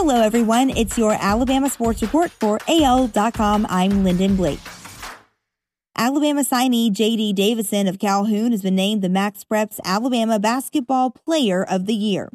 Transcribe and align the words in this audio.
Hello, 0.00 0.20
everyone. 0.20 0.70
It's 0.70 0.96
your 0.96 1.14
Alabama 1.20 1.68
Sports 1.68 2.02
Report 2.02 2.30
for 2.30 2.60
AL.com. 2.68 3.66
I'm 3.68 4.04
Lyndon 4.04 4.36
Blake. 4.36 4.60
Alabama 5.96 6.44
signee 6.44 6.92
J.D. 6.92 7.32
Davison 7.32 7.88
of 7.88 7.98
Calhoun 7.98 8.52
has 8.52 8.62
been 8.62 8.76
named 8.76 9.02
the 9.02 9.08
Max 9.08 9.42
Preps 9.42 9.80
Alabama 9.84 10.38
Basketball 10.38 11.10
Player 11.10 11.64
of 11.64 11.86
the 11.86 11.96
Year. 11.96 12.30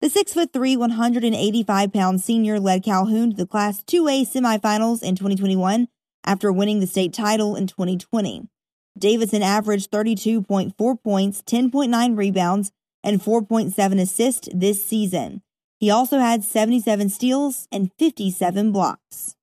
The 0.00 0.06
6'3, 0.06 0.76
185 0.76 1.92
pound 1.92 2.20
senior 2.20 2.60
led 2.60 2.84
Calhoun 2.84 3.30
to 3.30 3.36
the 3.36 3.46
Class 3.48 3.82
2A 3.82 4.32
semifinals 4.32 5.02
in 5.02 5.16
2021 5.16 5.88
after 6.24 6.52
winning 6.52 6.78
the 6.78 6.86
state 6.86 7.12
title 7.12 7.56
in 7.56 7.66
2020. 7.66 8.46
Davison 8.96 9.42
averaged 9.42 9.90
32.4 9.90 11.02
points, 11.02 11.42
10.9 11.42 12.16
rebounds, 12.16 12.70
and 13.02 13.20
4.7 13.20 14.00
assists 14.00 14.48
this 14.54 14.84
season. 14.86 15.42
He 15.78 15.90
also 15.90 16.18
had 16.18 16.42
77 16.42 17.08
steals 17.08 17.68
and 17.70 17.92
57 17.98 18.72
blocks. 18.72 19.36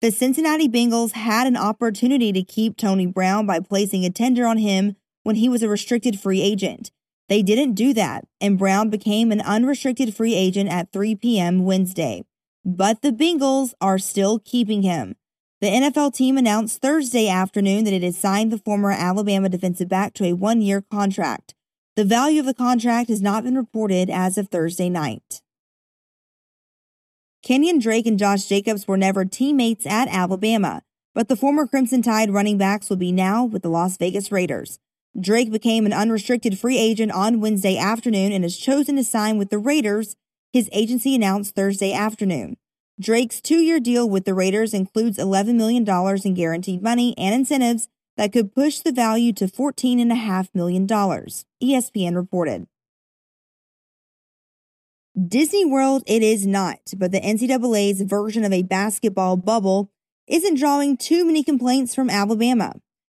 The 0.00 0.10
Cincinnati 0.10 0.68
Bengals 0.68 1.12
had 1.12 1.46
an 1.46 1.56
opportunity 1.56 2.32
to 2.32 2.42
keep 2.42 2.76
Tony 2.76 3.06
Brown 3.06 3.46
by 3.46 3.60
placing 3.60 4.04
a 4.04 4.10
tender 4.10 4.44
on 4.44 4.58
him 4.58 4.96
when 5.22 5.36
he 5.36 5.48
was 5.48 5.62
a 5.62 5.68
restricted 5.68 6.18
free 6.18 6.42
agent. 6.42 6.90
They 7.28 7.40
didn't 7.42 7.74
do 7.74 7.94
that, 7.94 8.24
and 8.40 8.58
Brown 8.58 8.90
became 8.90 9.30
an 9.30 9.40
unrestricted 9.40 10.14
free 10.14 10.34
agent 10.34 10.70
at 10.70 10.92
3 10.92 11.14
p.m. 11.14 11.64
Wednesday. 11.64 12.24
But 12.64 13.02
the 13.02 13.12
Bengals 13.12 13.74
are 13.80 13.98
still 13.98 14.40
keeping 14.40 14.82
him. 14.82 15.14
The 15.60 15.68
NFL 15.68 16.14
team 16.14 16.36
announced 16.36 16.82
Thursday 16.82 17.28
afternoon 17.28 17.84
that 17.84 17.94
it 17.94 18.02
had 18.02 18.16
signed 18.16 18.50
the 18.50 18.58
former 18.58 18.90
Alabama 18.90 19.48
defensive 19.48 19.88
back 19.88 20.14
to 20.14 20.24
a 20.24 20.32
one 20.32 20.60
year 20.60 20.82
contract. 20.82 21.54
The 21.94 22.04
value 22.06 22.40
of 22.40 22.46
the 22.46 22.54
contract 22.54 23.10
has 23.10 23.20
not 23.20 23.44
been 23.44 23.54
reported 23.54 24.08
as 24.08 24.38
of 24.38 24.48
Thursday 24.48 24.88
night. 24.88 25.42
Kenyan 27.46 27.82
Drake 27.82 28.06
and 28.06 28.18
Josh 28.18 28.46
Jacobs 28.46 28.88
were 28.88 28.96
never 28.96 29.26
teammates 29.26 29.84
at 29.84 30.08
Alabama, 30.08 30.82
but 31.14 31.28
the 31.28 31.36
former 31.36 31.66
Crimson 31.66 32.00
Tide 32.00 32.30
running 32.30 32.56
backs 32.56 32.88
will 32.88 32.96
be 32.96 33.12
now 33.12 33.44
with 33.44 33.62
the 33.62 33.68
Las 33.68 33.98
Vegas 33.98 34.32
Raiders. 34.32 34.78
Drake 35.20 35.52
became 35.52 35.84
an 35.84 35.92
unrestricted 35.92 36.58
free 36.58 36.78
agent 36.78 37.12
on 37.12 37.40
Wednesday 37.40 37.76
afternoon 37.76 38.32
and 38.32 38.42
has 38.42 38.56
chosen 38.56 38.96
to 38.96 39.04
sign 39.04 39.36
with 39.36 39.50
the 39.50 39.58
Raiders, 39.58 40.16
his 40.50 40.70
agency 40.72 41.14
announced 41.14 41.54
Thursday 41.54 41.92
afternoon. 41.92 42.56
Drake's 42.98 43.42
two 43.42 43.60
year 43.60 43.80
deal 43.80 44.08
with 44.08 44.24
the 44.24 44.32
Raiders 44.32 44.72
includes 44.72 45.18
$11 45.18 45.56
million 45.56 45.86
in 46.24 46.34
guaranteed 46.34 46.82
money 46.82 47.14
and 47.18 47.34
incentives 47.34 47.88
that 48.16 48.32
could 48.32 48.54
push 48.54 48.78
the 48.80 48.92
value 48.92 49.32
to 49.32 49.46
$14.5 49.46 50.48
million, 50.54 50.86
ESPN 50.86 52.16
reported. 52.16 52.66
Disney 55.28 55.64
World 55.64 56.02
it 56.06 56.22
is 56.22 56.46
not, 56.46 56.78
but 56.96 57.12
the 57.12 57.20
NCAA's 57.20 58.00
version 58.02 58.44
of 58.44 58.52
a 58.52 58.62
basketball 58.62 59.36
bubble 59.36 59.90
isn't 60.26 60.58
drawing 60.58 60.96
too 60.96 61.26
many 61.26 61.42
complaints 61.42 61.94
from 61.94 62.08
Alabama. 62.08 62.74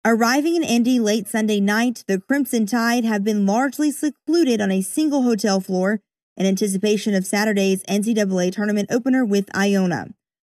Arriving 0.04 0.56
in 0.56 0.62
Indy 0.62 0.98
late 0.98 1.28
Sunday 1.28 1.60
night, 1.60 2.02
the 2.08 2.18
Crimson 2.18 2.66
Tide 2.66 3.04
have 3.04 3.22
been 3.22 3.46
largely 3.46 3.90
secluded 3.90 4.60
on 4.60 4.72
a 4.72 4.80
single 4.80 5.22
hotel 5.22 5.60
floor 5.60 6.00
in 6.36 6.46
anticipation 6.46 7.14
of 7.14 7.26
Saturday's 7.26 7.84
NCAA 7.84 8.52
tournament 8.52 8.88
opener 8.90 9.24
with 9.24 9.54
Iona. 9.54 10.08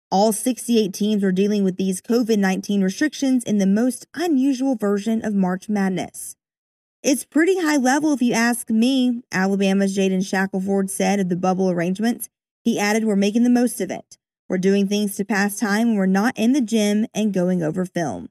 All 0.09 0.31
68 0.31 0.93
teams 0.93 1.21
are 1.21 1.33
dealing 1.33 1.65
with 1.65 1.75
these 1.75 2.01
COVID 2.01 2.37
19 2.37 2.81
restrictions 2.81 3.43
in 3.43 3.57
the 3.57 3.65
most 3.65 4.07
unusual 4.13 4.77
version 4.77 5.23
of 5.23 5.33
March 5.33 5.67
Madness. 5.67 6.37
It's 7.03 7.25
pretty 7.25 7.59
high 7.59 7.75
level 7.75 8.13
if 8.13 8.21
you 8.21 8.33
ask 8.33 8.69
me, 8.69 9.21
Alabama's 9.33 9.97
Jaden 9.97 10.25
Shackelford 10.25 10.89
said 10.89 11.19
of 11.19 11.27
the 11.27 11.35
bubble 11.35 11.69
arrangements. 11.69 12.29
He 12.63 12.79
added, 12.79 13.03
We're 13.03 13.17
making 13.17 13.43
the 13.43 13.49
most 13.49 13.81
of 13.81 13.91
it. 13.91 14.17
We're 14.47 14.57
doing 14.57 14.87
things 14.87 15.17
to 15.17 15.25
pass 15.25 15.59
time 15.59 15.89
when 15.89 15.97
we're 15.97 16.05
not 16.05 16.37
in 16.37 16.53
the 16.53 16.61
gym 16.61 17.07
and 17.13 17.33
going 17.33 17.61
over 17.61 17.83
film. 17.83 18.29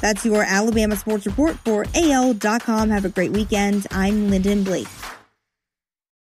That's 0.00 0.24
your 0.24 0.44
Alabama 0.44 0.94
Sports 0.94 1.26
Report 1.26 1.56
for 1.56 1.86
AL.com. 1.92 2.90
Have 2.90 3.04
a 3.04 3.08
great 3.08 3.32
weekend. 3.32 3.88
I'm 3.90 4.30
Lyndon 4.30 4.62
Blake. 4.62 4.86